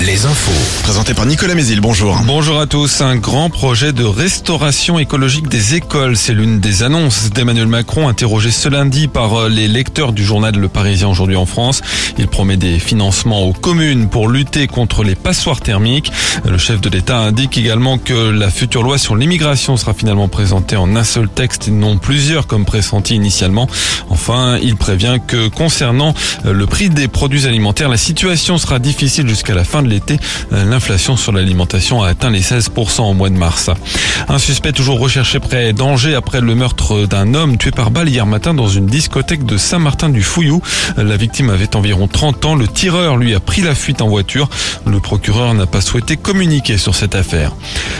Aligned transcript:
Les 0.00 0.26
infos. 0.26 0.82
Présenté 0.82 1.14
par 1.14 1.26
Nicolas 1.26 1.54
Mézil, 1.54 1.80
bonjour. 1.80 2.18
Bonjour 2.26 2.58
à 2.58 2.66
tous. 2.66 3.00
Un 3.00 3.14
grand 3.14 3.50
projet 3.50 3.92
de 3.92 4.02
restauration 4.02 4.98
écologique 4.98 5.48
des 5.48 5.76
écoles. 5.76 6.16
C'est 6.16 6.32
l'une 6.32 6.58
des 6.58 6.82
annonces 6.82 7.30
d'Emmanuel 7.30 7.68
Macron, 7.68 8.08
interrogé 8.08 8.50
ce 8.50 8.68
lundi 8.68 9.06
par 9.06 9.34
euh, 9.34 9.48
les 9.48 9.68
lecteurs 9.68 10.12
du 10.12 10.24
journal 10.24 10.56
Le 10.56 10.68
Parisien 10.68 11.08
aujourd'hui 11.08 11.36
en 11.36 11.46
France. 11.46 11.82
Il 12.18 12.26
promet 12.26 12.56
des 12.56 12.80
financements 12.80 13.44
aux 13.44 13.52
communes 13.52 14.08
pour 14.08 14.28
lutter 14.28 14.66
contre 14.66 15.04
les 15.04 15.14
passoires 15.14 15.60
thermiques. 15.60 16.10
Le 16.44 16.58
chef 16.58 16.80
de 16.80 16.88
l'État 16.88 17.18
indique 17.18 17.56
également 17.56 17.98
que 17.98 18.30
la 18.30 18.50
future 18.50 18.82
loi 18.82 18.98
sur 18.98 19.14
l'immigration 19.14 19.76
sera 19.76 19.94
finalement 19.94 20.26
présentée 20.26 20.76
en 20.76 20.96
un 20.96 21.04
seul 21.04 21.28
texte 21.28 21.68
et 21.68 21.70
non 21.70 21.98
plusieurs 21.98 22.48
comme 22.48 22.64
pressenti 22.64 23.14
initialement. 23.14 23.68
Enfin, 24.10 24.58
il 24.60 24.74
prévient 24.76 25.18
que 25.24 25.46
concernant 25.46 26.14
euh, 26.46 26.52
le 26.52 26.66
prix 26.66 26.90
des 26.90 27.06
produits 27.06 27.46
alimentaires, 27.46 27.88
la 27.88 27.96
situation 27.96 28.58
sera 28.58 28.80
difficile 28.80 29.28
jusqu'à 29.28 29.51
la 29.54 29.64
fin 29.64 29.82
de 29.82 29.88
l'été. 29.88 30.18
Euh, 30.52 30.64
l'inflation 30.64 31.16
sur 31.16 31.32
l'alimentation 31.32 32.02
a 32.02 32.08
atteint 32.08 32.30
les 32.30 32.42
16% 32.42 33.02
au 33.02 33.14
mois 33.14 33.30
de 33.30 33.36
mars. 33.36 33.70
Un 34.28 34.38
suspect 34.38 34.72
toujours 34.72 34.98
recherché 34.98 35.40
près 35.40 35.72
d'Angers 35.72 36.14
après 36.14 36.40
le 36.40 36.54
meurtre 36.54 37.06
d'un 37.06 37.34
homme 37.34 37.58
tué 37.58 37.70
par 37.70 37.90
balle 37.90 38.08
hier 38.08 38.26
matin 38.26 38.54
dans 38.54 38.68
une 38.68 38.86
discothèque 38.86 39.44
de 39.44 39.56
Saint-Martin-du-Fouillou. 39.56 40.62
La 40.96 41.16
victime 41.16 41.50
avait 41.50 41.76
environ 41.76 42.08
30 42.08 42.44
ans. 42.44 42.54
Le 42.54 42.68
tireur 42.68 43.16
lui 43.16 43.34
a 43.34 43.40
pris 43.40 43.62
la 43.62 43.74
fuite 43.74 44.02
en 44.02 44.08
voiture. 44.08 44.48
Le 44.86 45.00
procureur 45.00 45.54
n'a 45.54 45.66
pas 45.66 45.80
souhaité 45.80 46.16
communiquer 46.16 46.78
sur 46.78 46.94
cette 46.94 47.14
affaire. 47.14 47.52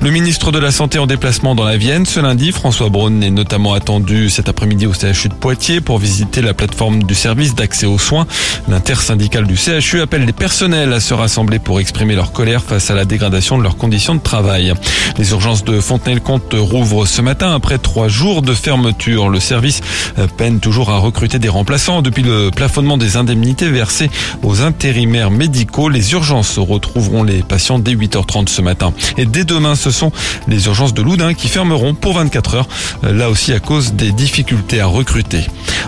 Le 0.00 0.10
ministre 0.10 0.52
de 0.52 0.58
la 0.58 0.70
Santé 0.70 0.98
en 0.98 1.06
déplacement 1.06 1.54
dans 1.54 1.64
la 1.64 1.76
Vienne 1.76 2.06
ce 2.06 2.20
lundi, 2.20 2.52
François 2.52 2.88
Braun 2.88 3.22
est 3.22 3.30
notamment 3.30 3.74
attendu 3.74 4.30
cet 4.30 4.48
après-midi 4.48 4.86
au 4.86 4.92
CHU 4.92 5.28
de 5.28 5.34
Poitiers 5.34 5.80
pour 5.80 5.98
visiter 5.98 6.42
la 6.42 6.54
plateforme 6.54 7.02
du 7.02 7.14
service 7.14 7.54
d'accès 7.54 7.86
aux 7.86 7.98
soins. 7.98 8.26
L'intersyndical 8.68 9.46
du 9.46 9.56
CHU 9.56 10.00
appelle 10.00 10.24
les 10.24 10.32
personnels 10.32 10.92
à 10.92 11.00
se 11.00 11.12
rassembler 11.14 11.33
pour 11.64 11.80
exprimer 11.80 12.14
leur 12.14 12.30
colère 12.30 12.62
face 12.62 12.92
à 12.92 12.94
la 12.94 13.04
dégradation 13.04 13.58
de 13.58 13.64
leurs 13.64 13.76
conditions 13.76 14.14
de 14.14 14.20
travail. 14.20 14.72
Les 15.18 15.32
urgences 15.32 15.64
de 15.64 15.80
Fontenay-le-Comte 15.80 16.54
rouvrent 16.54 17.06
ce 17.06 17.22
matin 17.22 17.52
après 17.52 17.78
trois 17.78 18.06
jours 18.06 18.40
de 18.40 18.54
fermeture. 18.54 19.28
Le 19.28 19.40
service 19.40 19.80
peine 20.36 20.60
toujours 20.60 20.90
à 20.90 20.98
recruter 20.98 21.40
des 21.40 21.48
remplaçants. 21.48 22.02
Depuis 22.02 22.22
le 22.22 22.50
plafonnement 22.54 22.96
des 22.96 23.16
indemnités 23.16 23.68
versées 23.68 24.10
aux 24.44 24.62
intérimaires 24.62 25.32
médicaux, 25.32 25.88
les 25.88 26.12
urgences 26.12 26.56
retrouveront 26.56 27.24
les 27.24 27.42
patients 27.42 27.80
dès 27.80 27.96
8h30 27.96 28.48
ce 28.48 28.62
matin. 28.62 28.92
Et 29.18 29.26
dès 29.26 29.44
demain, 29.44 29.74
ce 29.74 29.90
sont 29.90 30.12
les 30.46 30.66
urgences 30.66 30.94
de 30.94 31.02
Loudun 31.02 31.34
qui 31.34 31.48
fermeront 31.48 31.94
pour 31.94 32.14
24 32.14 32.54
heures, 32.54 32.68
là 33.02 33.28
aussi 33.28 33.52
à 33.52 33.58
cause 33.58 33.94
des 33.94 34.12
difficultés 34.12 34.80
à 34.80 34.86
recruter. 34.86 35.40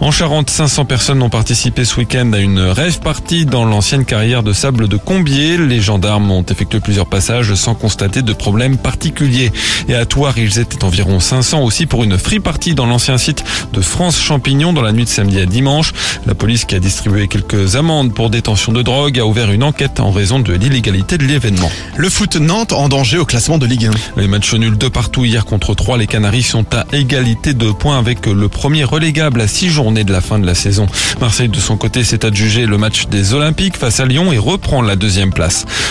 En 0.00 0.12
Charente, 0.12 0.50
500 0.50 0.84
personnes 0.84 1.22
ont 1.22 1.30
participé 1.30 1.84
ce 1.84 1.96
week-end 1.96 2.32
à 2.32 2.38
une 2.38 2.60
rêve 2.60 3.00
partie 3.00 3.44
dans 3.44 3.64
l'ancienne 3.64 4.04
carrière 4.04 4.42
de 4.42 4.52
sable 4.52 4.88
de 4.88 4.96
Les 5.34 5.80
gendarmes 5.80 6.30
ont 6.30 6.42
effectué 6.42 6.78
plusieurs 6.78 7.06
passages 7.06 7.54
sans 7.54 7.74
constater 7.74 8.20
de 8.20 8.34
problème 8.34 8.76
particulier. 8.76 9.50
Et 9.88 9.94
à 9.94 10.04
Toire, 10.04 10.36
ils 10.36 10.58
étaient 10.58 10.84
environ 10.84 11.20
500 11.20 11.62
aussi 11.62 11.86
pour 11.86 12.04
une 12.04 12.18
free 12.18 12.38
party 12.38 12.74
dans 12.74 12.84
l'ancien 12.84 13.16
site 13.16 13.42
de 13.72 13.80
France 13.80 14.20
Champignon 14.20 14.74
dans 14.74 14.82
la 14.82 14.92
nuit 14.92 15.04
de 15.04 15.08
samedi 15.08 15.40
à 15.40 15.46
dimanche. 15.46 15.94
La 16.26 16.34
police 16.34 16.66
qui 16.66 16.74
a 16.74 16.80
distribué 16.80 17.28
quelques 17.28 17.76
amendes 17.76 18.12
pour 18.12 18.28
détention 18.28 18.72
de 18.72 18.82
drogue 18.82 19.18
a 19.18 19.24
ouvert 19.24 19.50
une 19.50 19.62
enquête 19.62 20.00
en 20.00 20.10
raison 20.10 20.38
de 20.38 20.52
l'illégalité 20.52 21.16
de 21.16 21.24
l'événement. 21.24 21.72
Le 21.96 22.10
foot 22.10 22.36
Nantes 22.36 22.74
en 22.74 22.90
danger 22.90 23.16
au 23.16 23.24
classement 23.24 23.56
de 23.56 23.64
Ligue 23.64 23.86
1. 23.86 24.20
Les 24.20 24.28
matchs 24.28 24.52
nuls 24.52 24.76
de 24.76 24.88
partout 24.88 25.24
hier 25.24 25.46
contre 25.46 25.74
3. 25.74 25.96
Les 25.96 26.06
Canaries 26.06 26.42
sont 26.42 26.66
à 26.74 26.84
égalité 26.92 27.54
de 27.54 27.72
points 27.72 27.98
avec 27.98 28.26
le 28.26 28.48
premier 28.50 28.84
relégable 28.84 29.40
à 29.40 29.48
6 29.48 29.70
journées 29.70 30.04
de 30.04 30.12
la 30.12 30.20
fin 30.20 30.38
de 30.38 30.46
la 30.46 30.54
saison. 30.54 30.86
Marseille 31.22 31.48
de 31.48 31.58
son 31.58 31.78
côté 31.78 32.04
s'est 32.04 32.26
adjugé 32.26 32.66
le 32.66 32.76
match 32.76 33.06
des 33.06 33.32
Olympiques 33.32 33.78
face 33.78 33.98
à 33.98 34.04
Lyon 34.04 34.30
et 34.30 34.38
reprend 34.38 34.82
la 34.82 34.94
deuxième 34.94 35.21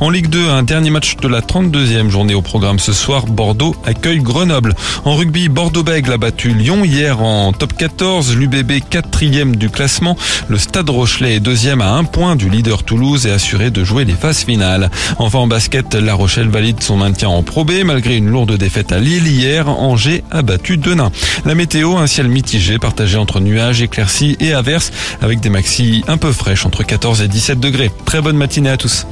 En 0.00 0.10
Ligue 0.10 0.28
2, 0.28 0.50
un 0.50 0.62
dernier 0.62 0.90
match 0.90 1.16
de 1.16 1.28
la 1.28 1.40
32e 1.40 2.10
journée 2.10 2.34
au 2.34 2.42
programme 2.42 2.78
ce 2.78 2.92
soir. 2.92 3.24
Bordeaux 3.26 3.74
accueille 3.86 4.20
Grenoble. 4.20 4.74
En 5.04 5.14
rugby, 5.14 5.48
Bordeaux-Bègles 5.48 6.12
a 6.12 6.18
battu 6.18 6.50
Lyon 6.52 6.84
hier 6.84 7.22
en 7.22 7.52
top 7.52 7.72
14. 7.74 8.36
L'UBB 8.36 8.80
quatrième 8.90 9.56
du 9.56 9.70
classement. 9.70 10.18
Le 10.48 10.58
Stade 10.58 10.90
Rochelet 10.90 11.36
est 11.36 11.40
deuxième 11.40 11.80
à 11.80 11.92
un 11.92 12.04
point 12.04 12.36
du 12.36 12.50
leader 12.50 12.82
Toulouse 12.82 13.26
et 13.26 13.30
assuré 13.30 13.70
de 13.70 13.82
jouer 13.82 14.04
les 14.04 14.12
phases 14.12 14.44
finales. 14.44 14.90
Enfin 15.18 15.38
en 15.38 15.46
basket, 15.46 15.94
La 15.94 16.14
Rochelle 16.14 16.48
valide 16.48 16.82
son 16.82 16.98
maintien 16.98 17.30
en 17.30 17.42
Pro 17.42 17.64
B 17.64 17.72
malgré 17.84 18.16
une 18.16 18.28
lourde 18.28 18.58
défaite 18.58 18.92
à 18.92 18.98
Lille 18.98 19.26
hier. 19.26 19.68
Angers 19.68 20.22
a 20.30 20.42
battu 20.42 20.76
Denain. 20.76 21.10
La 21.46 21.54
météo, 21.54 21.96
un 21.96 22.06
ciel 22.06 22.28
mitigé 22.28 22.78
partagé 22.78 23.16
entre 23.16 23.40
nuages, 23.40 23.80
éclaircies 23.80 24.36
et 24.40 24.52
averses 24.52 24.92
avec 25.22 25.40
des 25.40 25.50
maxi 25.50 26.04
un 26.08 26.18
peu 26.18 26.32
fraîches 26.32 26.66
entre 26.66 26.82
14 26.82 27.22
et 27.22 27.28
17 27.28 27.58
degrés. 27.58 27.90
Très 28.04 28.20
bonne 28.20 28.36
matinée 28.36 28.70
à 28.70 28.76
tous. 28.76 29.06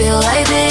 feel 0.00 0.18
like 0.20 0.46
this. 0.46 0.69